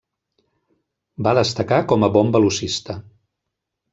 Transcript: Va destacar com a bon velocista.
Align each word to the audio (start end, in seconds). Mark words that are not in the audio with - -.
Va 1.27 1.33
destacar 1.41 1.79
com 1.93 2.07
a 2.07 2.11
bon 2.17 2.33
velocista. 2.39 2.99